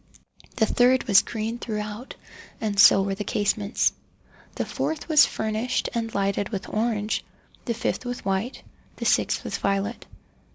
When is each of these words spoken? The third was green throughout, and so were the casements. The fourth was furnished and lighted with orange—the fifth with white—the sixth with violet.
The 0.55 0.65
third 0.65 1.03
was 1.03 1.21
green 1.21 1.59
throughout, 1.59 2.15
and 2.59 2.79
so 2.79 3.03
were 3.03 3.13
the 3.13 3.23
casements. 3.23 3.93
The 4.55 4.65
fourth 4.65 5.07
was 5.07 5.27
furnished 5.27 5.89
and 5.93 6.11
lighted 6.15 6.49
with 6.49 6.67
orange—the 6.73 7.73
fifth 7.75 8.03
with 8.03 8.25
white—the 8.25 9.05
sixth 9.05 9.43
with 9.43 9.57
violet. 9.59 10.07